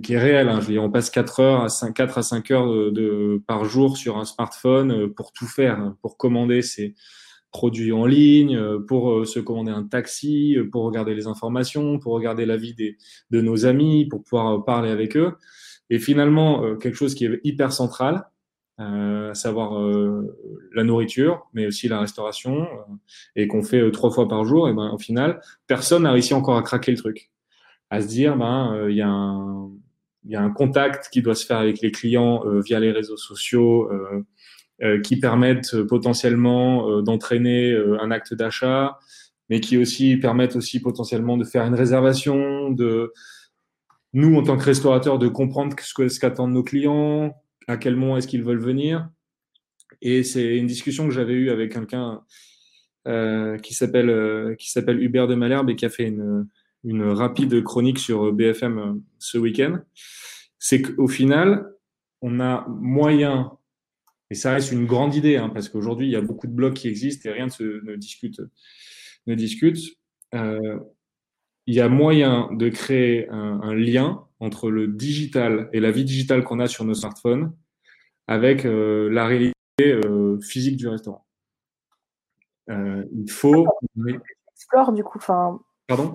[0.02, 0.48] qui est réel.
[0.48, 0.60] Hein.
[0.60, 4.18] Je on passe 4 heures à 5, 4 à 5 heures de, par jour sur
[4.18, 5.96] un smartphone euh, pour tout faire, hein.
[6.02, 6.94] pour commander ses
[7.50, 12.12] produits en ligne, euh, pour euh, se commander un taxi, pour regarder les informations, pour
[12.14, 12.96] regarder la vie des,
[13.30, 15.32] de nos amis, pour pouvoir parler avec eux.
[15.90, 18.24] Et finalement, quelque chose qui est hyper central,
[18.80, 20.36] euh, à savoir euh,
[20.74, 22.66] la nourriture, mais aussi la restauration,
[23.36, 26.56] et qu'on fait trois fois par jour, et ben au final, personne n'a réussi encore
[26.56, 27.30] à craquer le truc
[27.90, 29.70] à se dire ben il y a un
[30.26, 33.90] y a un contact qui doit se faire avec les clients via les réseaux sociaux
[35.02, 38.98] qui permettent potentiellement d'entraîner un acte d'achat,
[39.50, 43.12] mais qui aussi permettent aussi potentiellement de faire une réservation, de
[44.14, 47.34] nous en tant que restaurateurs de comprendre ce qu'attendent nos clients,
[47.66, 49.10] à quel moment est-ce qu'ils veulent venir.
[50.00, 52.22] Et c'est une discussion que j'avais eue avec quelqu'un
[53.06, 56.46] euh, qui s'appelle euh, qui s'appelle Hubert de Malherbe et qui a fait une,
[56.84, 59.80] une rapide chronique sur BFM euh, ce week-end.
[60.58, 61.70] C'est qu'au final,
[62.22, 63.52] on a moyen,
[64.30, 66.74] et ça reste une grande idée, hein, parce qu'aujourd'hui il y a beaucoup de blogs
[66.74, 68.40] qui existent et rien ne, se, ne discute
[69.26, 69.78] ne discute.
[70.34, 70.78] Euh,
[71.66, 76.04] il y a moyen de créer un, un, lien entre le digital et la vie
[76.04, 77.54] digitale qu'on a sur nos smartphones
[78.26, 81.26] avec euh, la réalité euh, physique du restaurant.
[82.70, 83.66] Euh, il faut.
[83.94, 84.20] Tu
[84.54, 85.18] explores du coup.
[85.86, 86.14] Pardon?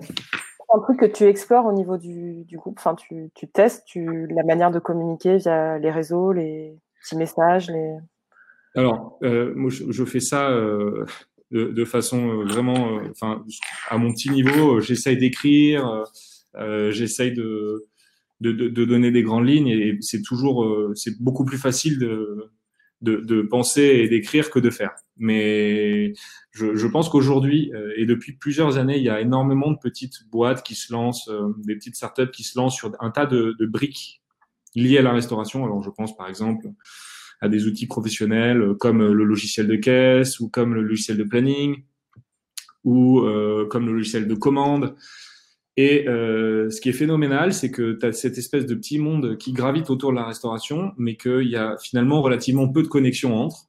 [0.72, 4.78] Un truc que tu explores au niveau du, groupe, enfin tu, testes la manière de
[4.78, 7.96] communiquer via les réseaux, les petits messages, les.
[8.76, 11.04] Alors, euh, moi, je, fais ça euh,
[11.50, 13.44] de, façon vraiment, enfin,
[13.88, 16.04] à mon petit niveau, j'essaye d'écrire,
[16.90, 17.88] j'essaye de,
[18.40, 22.52] de, de, donner des grandes lignes et c'est toujours, c'est beaucoup plus facile de,
[23.00, 24.92] de, de penser et d'écrire que de faire.
[25.16, 26.12] Mais
[26.50, 30.28] je, je pense qu'aujourd'hui euh, et depuis plusieurs années, il y a énormément de petites
[30.30, 33.54] boîtes qui se lancent, euh, des petites startups qui se lancent sur un tas de,
[33.58, 34.22] de, briques
[34.74, 35.64] liées à la restauration.
[35.64, 36.66] Alors je pense par exemple
[37.40, 41.24] à des outils professionnels euh, comme le logiciel de caisse ou comme le logiciel de
[41.24, 41.84] planning
[42.82, 43.20] ou
[43.68, 44.96] comme le logiciel de commande.
[45.76, 49.38] Et euh, ce qui est phénoménal, c'est que tu as cette espèce de petit monde
[49.38, 53.36] qui gravite autour de la restauration, mais qu'il y a finalement relativement peu de connexions
[53.36, 53.68] entre.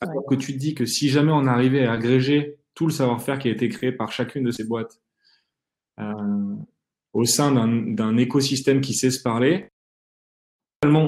[0.00, 3.38] Alors que tu te dis que si jamais on arrivait à agréger tout le savoir-faire
[3.38, 5.00] qui a été créé par chacune de ces boîtes
[5.98, 6.54] euh,
[7.14, 9.70] au sein d'un écosystème qui sait se parler,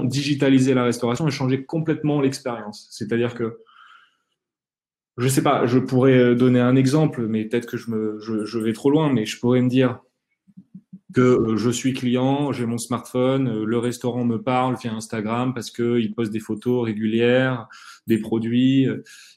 [0.04, 2.88] digitaliser la restauration et changer complètement l'expérience.
[2.90, 3.58] C'est-à-dire que
[5.18, 8.44] je sais pas, je pourrais euh, donner un exemple, mais peut-être que je, me, je,
[8.44, 9.98] je, vais trop loin, mais je pourrais me dire
[11.12, 15.54] que euh, je suis client, j'ai mon smartphone, euh, le restaurant me parle via Instagram
[15.54, 17.66] parce qu'il poste des photos régulières,
[18.06, 18.86] des produits.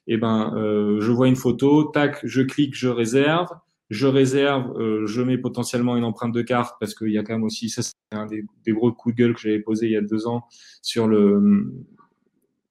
[0.08, 3.48] Et ben, je vois une photo, tac, je clique, je réserve.
[3.90, 4.74] Je réserve,
[5.06, 7.82] je mets potentiellement une empreinte de carte parce qu'il y a quand même aussi, ça
[7.82, 10.28] c'est un des, des, gros coups de gueule que j'avais posé il y a deux
[10.28, 10.46] ans
[10.82, 11.74] sur le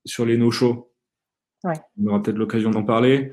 [0.06, 0.89] sur les no-shows
[1.64, 1.74] Ouais.
[2.00, 3.30] On aura peut-être l'occasion d'en parler.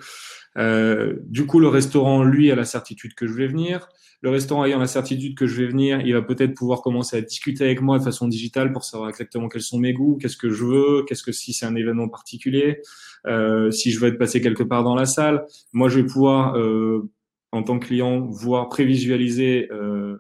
[0.58, 3.88] Euh, du coup, le restaurant, lui, a la certitude que je vais venir.
[4.22, 7.22] Le restaurant ayant la certitude que je vais venir, il va peut-être pouvoir commencer à
[7.22, 10.50] discuter avec moi de façon digitale pour savoir exactement quels sont mes goûts, qu'est-ce que
[10.50, 12.82] je veux, qu'est-ce que si c'est un événement particulier,
[13.28, 15.46] euh, si je veux être passé quelque part dans la salle.
[15.72, 17.08] Moi, je vais pouvoir, euh,
[17.52, 20.18] en tant que client, voir prévisualiser euh,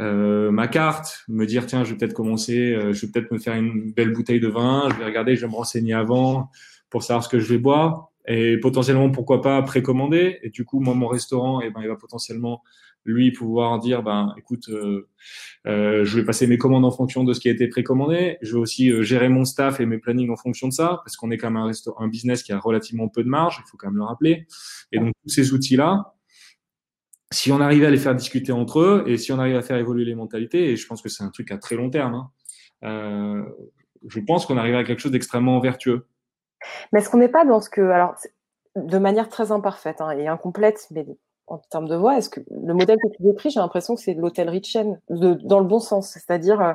[0.00, 3.38] euh, ma carte, me dire tiens, je vais peut-être commencer, euh, je vais peut-être me
[3.38, 6.50] faire une belle bouteille de vin, je vais regarder, je vais me renseigner avant
[6.92, 10.38] pour savoir ce que je vais boire et potentiellement pourquoi pas précommander.
[10.42, 12.62] Et du coup moi mon restaurant et eh ben il va potentiellement
[13.04, 15.08] lui pouvoir dire ben écoute euh,
[15.66, 18.36] euh, je vais passer mes commandes en fonction de ce qui a été précommandé.
[18.42, 21.16] Je vais aussi euh, gérer mon staff et mes plannings en fonction de ça parce
[21.16, 23.68] qu'on est quand même un restaurant un business qui a relativement peu de marge il
[23.70, 24.46] faut quand même le rappeler.
[24.92, 26.14] Et donc tous ces outils là
[27.32, 29.78] si on arrive à les faire discuter entre eux et si on arrive à faire
[29.78, 32.30] évoluer les mentalités et je pense que c'est un truc à très long terme hein,
[32.84, 33.42] euh,
[34.06, 36.06] je pense qu'on arrive à quelque chose d'extrêmement vertueux
[36.92, 38.14] mais est-ce qu'on n'est pas dans ce que, alors,
[38.76, 41.06] de manière très imparfaite hein, et incomplète, mais
[41.46, 44.14] en termes de voix, est-ce que le modèle que tu décris, j'ai l'impression que c'est
[44.14, 46.72] de l'hôtellerie de chaîne, de, dans le bon sens, c'est-à-dire euh,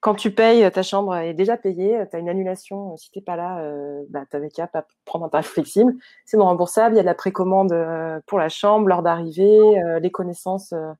[0.00, 3.36] quand tu payes, ta chambre est déjà payée, tu as une annulation, si t'es pas
[3.36, 4.68] là, euh, bah, tu qu'à
[5.04, 8.38] prendre un tarif flexible, c'est non remboursable, il y a de la précommande euh, pour
[8.38, 10.92] la chambre, l'heure d'arrivée, euh, les connaissances, euh,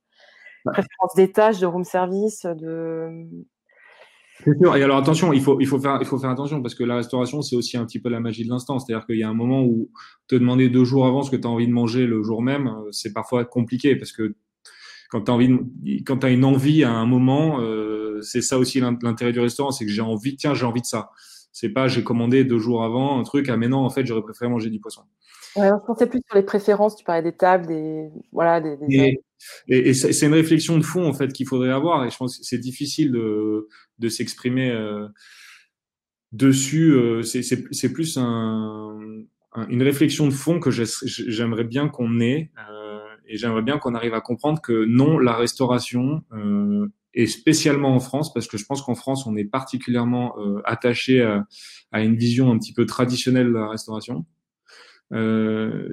[0.65, 3.27] préférences des tâches, de room service, de
[4.75, 5.95] Et alors attention, il faut, faire,
[6.29, 8.79] attention parce que la restauration, c'est aussi un petit peu la magie de l'instant.
[8.79, 9.89] C'est-à-dire qu'il y a un moment où
[10.27, 12.67] te demander deux jours avant ce que tu as envie de manger le jour même,
[12.67, 14.35] euh, c'est parfois compliqué parce que
[15.09, 19.71] quand tu as une envie à un moment, euh, c'est ça aussi l'intérêt du restaurant,
[19.71, 21.11] c'est que j'ai envie, tiens, j'ai envie de ça.
[21.53, 24.23] C'est pas j'ai commandé deux jours avant un truc, ah mais non, en fait, j'aurais
[24.23, 25.03] préféré manger du poisson.
[25.55, 26.95] Ouais, je pensais plus sur les préférences.
[26.95, 28.75] Tu parlais des tables, des voilà, des.
[28.75, 29.23] des et,
[29.67, 32.03] et, et c'est une réflexion de fond en fait qu'il faudrait avoir.
[32.05, 33.67] Et je pense que c'est difficile de,
[33.99, 35.07] de s'exprimer euh,
[36.31, 36.91] dessus.
[36.93, 38.99] Euh, c'est plus un,
[39.53, 42.49] un, une réflexion de fond que j'aimerais bien qu'on ait.
[42.57, 47.95] Euh, et j'aimerais bien qu'on arrive à comprendre que non, la restauration euh, et spécialement
[47.95, 51.45] en France, parce que je pense qu'en France, on est particulièrement euh, attaché à,
[51.91, 54.25] à, une vision un petit peu traditionnelle de la restauration.
[55.13, 55.89] Euh,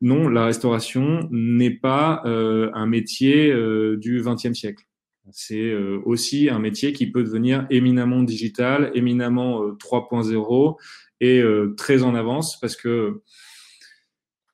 [0.00, 4.84] non, la restauration n'est pas euh, un métier euh, du XXe siècle.
[5.30, 5.74] C'est
[6.04, 10.76] aussi un métier qui peut devenir éminemment digital, éminemment 3.0
[11.22, 11.42] et
[11.78, 13.22] très en avance parce que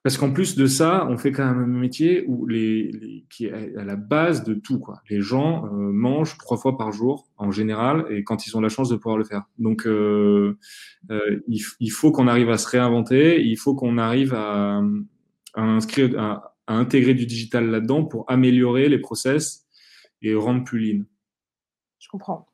[0.02, 2.26] parce qu'en plus de ça, on fait quand même un métier
[3.28, 4.82] qui est à la base de tout.
[5.10, 8.70] Les gens euh, mangent trois fois par jour en général, et quand ils ont la
[8.70, 9.42] chance de pouvoir le faire.
[9.58, 10.58] Donc, euh,
[11.10, 13.42] euh, il, faut qu'on arrive à se réinventer.
[13.42, 14.80] Il faut qu'on arrive à,
[15.54, 19.66] inscrire, à, intégrer du digital là-dedans pour améliorer les process
[20.22, 21.02] et rendre plus lean.
[21.98, 22.46] Je comprends.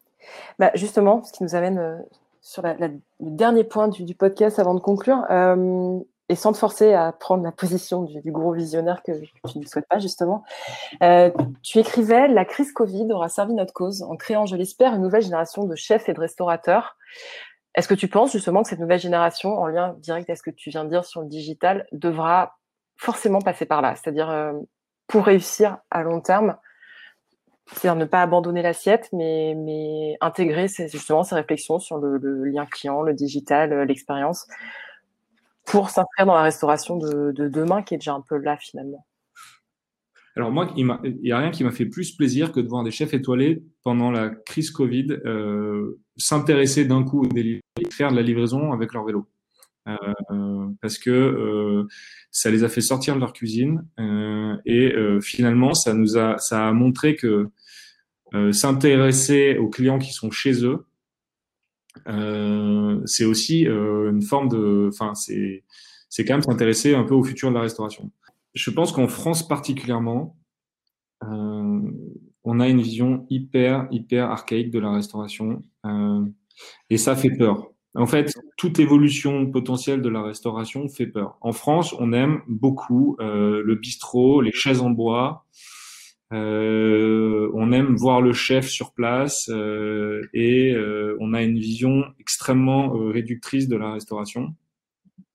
[0.58, 2.02] Bah, justement, ce qui nous amène
[2.40, 5.22] sur le dernier point du, podcast avant de conclure.
[6.28, 9.12] Et sans te forcer à prendre la position du, gros visionnaire que,
[9.48, 10.42] tu ne souhaites pas justement,
[11.02, 11.30] euh,
[11.62, 15.22] tu écrivais La crise Covid aura servi notre cause en créant, je l'espère, une nouvelle
[15.22, 16.96] génération de chefs et de restaurateurs.
[17.76, 20.50] Est-ce que tu penses justement que cette nouvelle génération, en lien direct à ce que
[20.50, 22.56] tu viens de dire sur le digital, devra
[22.96, 23.94] forcément passer par là?
[23.94, 24.52] C'est-à-dire, euh,
[25.06, 26.56] pour réussir à long terme,
[27.66, 33.02] c'est-à-dire ne pas abandonner l'assiette, mais, intégrer justement ces réflexions sur le, le lien client,
[33.02, 34.46] le digital, euh, l'expérience
[35.66, 39.04] pour s'inscrire dans la restauration de, de, demain qui est déjà un peu là finalement
[40.36, 40.86] alors moi, il
[41.22, 44.10] n'y a rien qui m'a fait plus plaisir que de voir des chefs étoilés pendant
[44.10, 47.28] la crise Covid euh, s'intéresser d'un coup au
[47.90, 49.26] faire de la livraison avec leur vélo.
[49.88, 51.86] Euh, parce que euh,
[52.30, 53.86] ça les a fait sortir de leur cuisine
[54.66, 57.48] et finalement ça nous a ça a montré que
[58.50, 60.84] s'intéresser aux clients qui sont chez eux
[63.06, 65.64] c'est aussi euh, une forme de, enfin, c'est,
[66.08, 68.10] c'est quand même s'intéresser un peu au futur de la restauration.
[68.54, 70.36] Je pense qu'en France particulièrement,
[71.24, 71.80] euh,
[72.44, 76.24] on a une vision hyper, hyper archaïque de la restauration, euh,
[76.90, 77.70] et ça fait peur.
[77.94, 81.38] En fait, toute évolution potentielle de la restauration fait peur.
[81.40, 85.46] En France, on aime beaucoup euh, le bistrot, les chaises en bois,
[86.32, 92.04] euh, on aime voir le chef sur place euh, et euh, on a une vision
[92.18, 94.54] extrêmement euh, réductrice de la restauration,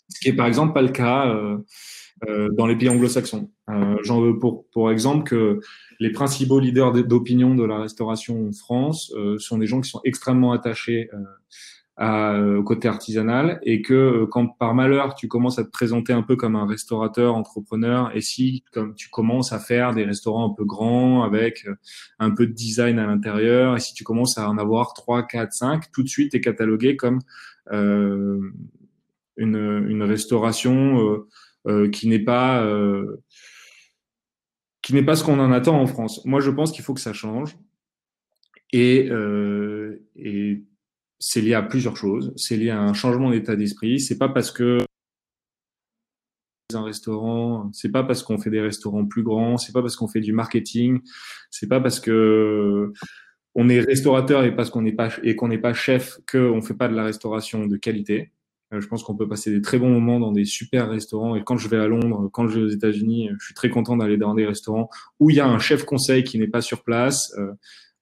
[0.10, 3.49] ce qui est par exemple pas le cas euh, dans les pays anglo-saxons.
[4.04, 5.60] J'en veux pour, pour exemple que
[5.99, 10.51] les principaux leaders d'opinion de la restauration en France sont des gens qui sont extrêmement
[10.51, 11.10] attachés
[11.97, 15.69] à, euh, au côté artisanal et que euh, quand par malheur tu commences à te
[15.69, 20.06] présenter un peu comme un restaurateur entrepreneur et si comme tu commences à faire des
[20.06, 21.75] restaurants un peu grands avec euh,
[22.19, 25.51] un peu de design à l'intérieur et si tu commences à en avoir 3, 4,
[25.51, 27.19] 5, tout de suite tu catalogué comme
[27.71, 28.51] euh,
[29.38, 31.27] une, une restauration euh,
[31.67, 32.65] euh, qui n'est pas
[34.82, 36.25] qui n'est pas ce qu'on en attend en France.
[36.25, 37.58] Moi je pense qu'il faut que ça change
[38.73, 39.10] et,
[40.15, 40.63] et
[41.21, 42.34] c'est lié à plusieurs choses.
[42.36, 43.99] C'est lié à un changement d'état d'esprit.
[43.99, 44.79] C'est pas parce que
[46.73, 50.07] un restaurant, c'est pas parce qu'on fait des restaurants plus grands, c'est pas parce qu'on
[50.07, 51.01] fait du marketing,
[51.49, 52.93] c'est pas parce que
[53.55, 56.73] on est restaurateur et parce qu'on n'est pas et qu'on n'est pas chef qu'on fait
[56.73, 58.31] pas de la restauration de qualité.
[58.73, 61.36] Euh, je pense qu'on peut passer des très bons moments dans des super restaurants.
[61.36, 63.97] Et quand je vais à Londres, quand je vais aux États-Unis, je suis très content
[63.97, 66.84] d'aller dans des restaurants où il y a un chef conseil qui n'est pas sur
[66.84, 67.36] place.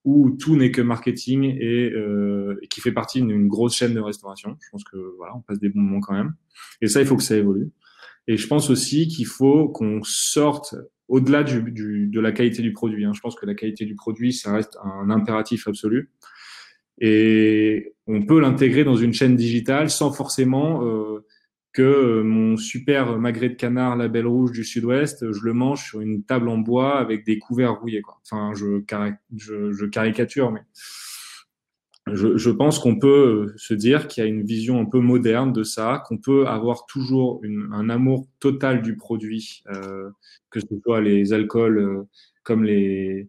[0.04, 4.56] Où tout n'est que marketing et, euh, qui fait partie d'une grosse chaîne de restauration.
[4.60, 6.34] Je pense que voilà, on passe des bons moments quand même.
[6.80, 7.70] Et ça, il faut que ça évolue.
[8.26, 10.74] Et je pense aussi qu'il faut qu'on sorte
[11.08, 13.04] au-delà du, du, de la qualité du produit.
[13.04, 13.12] Hein.
[13.14, 16.10] Je pense que la qualité du produit, ça reste un impératif absolu.
[17.00, 21.26] Et on peut l'intégrer dans une chaîne digitale sans forcément euh,
[21.72, 26.00] que euh, mon super magret de canard label rouge du sud-ouest, je le mange sur
[26.00, 28.02] une table en bois avec des couverts rouillés.
[28.24, 28.80] Enfin, je,
[29.88, 30.62] caricature, mais
[32.12, 35.52] je, pense qu'on peut euh, se dire qu'il y a une vision un peu moderne
[35.52, 37.40] de ça, qu'on peut avoir toujours
[37.72, 40.10] un amour total du produit, euh,
[40.50, 42.02] que ce soit les alcools euh,
[42.42, 43.28] comme les,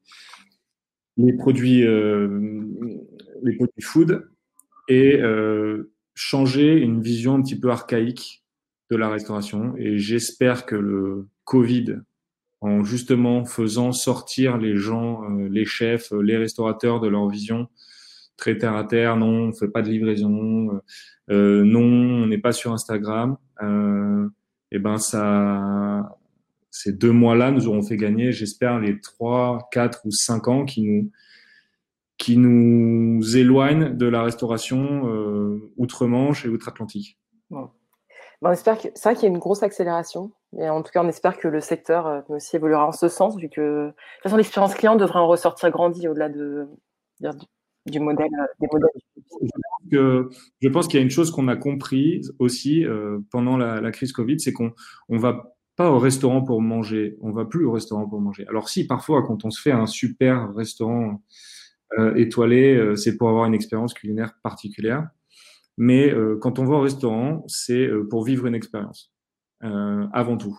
[1.37, 2.63] produits, euh,
[3.43, 4.27] les produits food,
[4.87, 8.43] et euh, changer une vision un petit peu archaïque
[8.89, 9.73] de la restauration.
[9.77, 11.97] Et j'espère que le Covid,
[12.59, 17.67] en justement faisant sortir les gens, euh, les chefs, les restaurateurs de leur vision
[18.37, 20.79] très terre à terre, non, on fait pas de livraison, euh,
[21.29, 23.37] euh non, on n'est pas sur Instagram.
[23.61, 24.27] Euh,
[24.71, 26.17] et ben ça,
[26.71, 30.81] ces deux mois-là nous auront fait gagner, j'espère, les trois, quatre ou cinq ans qui
[30.81, 31.11] nous
[32.21, 37.17] qui nous éloigne de la restauration euh, outre-Manche et outre-Atlantique.
[37.49, 37.71] Bon.
[38.43, 41.03] on espère que c'est vrai qu'il y a une grosse accélération, et en tout cas
[41.03, 44.23] on espère que le secteur euh, aussi évoluera en ce sens, vu que de toute
[44.23, 46.67] façon l'expérience client devrait en ressortir grandi au-delà de,
[47.87, 48.89] du modèle euh, des modèles.
[49.91, 50.29] Que,
[50.61, 53.91] je pense qu'il y a une chose qu'on a comprise aussi euh, pendant la, la,
[53.91, 54.73] crise Covid, c'est qu'on
[55.09, 57.17] on va pas au restaurant pour manger.
[57.21, 58.45] On va plus au restaurant pour manger.
[58.47, 61.23] Alors si parfois quand on se fait un super restaurant
[61.97, 65.09] euh, étoilé, euh, c'est pour avoir une expérience culinaire particulière.
[65.77, 69.13] Mais euh, quand on va au restaurant, c'est pour vivre une expérience
[69.63, 70.57] avant tout.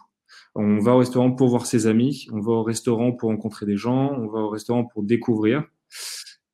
[0.54, 3.76] On va au restaurant pour voir ses amis, on va au restaurant pour rencontrer des
[3.76, 5.64] gens, on va au restaurant pour découvrir,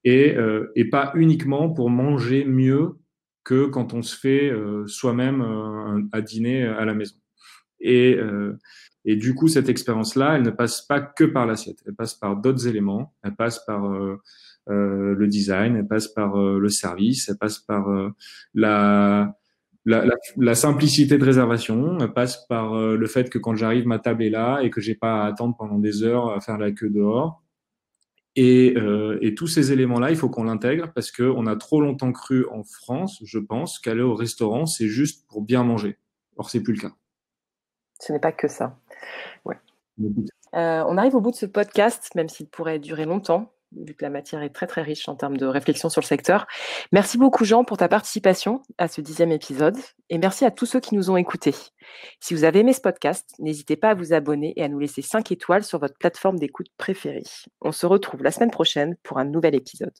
[0.02, 0.34] et,
[0.74, 2.96] et pas uniquement pour manger mieux
[3.44, 4.50] que quand on se fait
[4.86, 7.16] soi-même à dîner à la maison.
[7.80, 8.58] Et, euh,
[9.04, 11.82] et du coup, cette expérience-là, elle ne passe pas que par l'assiette.
[11.86, 13.14] Elle passe par d'autres éléments.
[13.22, 14.20] Elle passe par euh,
[14.68, 18.10] euh, le design, elle passe par euh, le service, elle passe par euh,
[18.54, 19.34] la,
[19.84, 23.98] la, la, la, simplicité de réservation, elle passe par le fait que quand j'arrive, ma
[23.98, 26.72] table est là et que j'ai pas à attendre pendant des heures à faire la
[26.72, 27.42] queue dehors.
[28.36, 28.76] Et,
[29.20, 32.62] et tous ces éléments-là, il faut qu'on l'intègre parce qu'on a trop longtemps cru en
[32.62, 35.98] France, je pense, qu'aller au restaurant, c'est juste pour bien manger.
[36.36, 36.92] Or, c'est plus le cas.
[37.98, 38.78] Ce n'est pas que ça.
[39.44, 39.56] Ouais.
[40.54, 44.04] Euh, on arrive au bout de ce podcast, même s'il pourrait durer longtemps, vu que
[44.04, 46.46] la matière est très très riche en termes de réflexion sur le secteur.
[46.92, 49.76] Merci beaucoup Jean pour ta participation à ce dixième épisode
[50.10, 51.54] et merci à tous ceux qui nous ont écoutés.
[52.20, 55.02] Si vous avez aimé ce podcast, n'hésitez pas à vous abonner et à nous laisser
[55.02, 57.24] 5 étoiles sur votre plateforme d'écoute préférée.
[57.60, 59.92] On se retrouve la semaine prochaine pour un nouvel épisode.